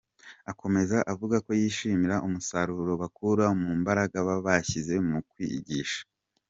[0.51, 6.01] Akomeza avuga ko yishimira umusaruro bakura mu mbaraga baba bashyize mu kwigisha.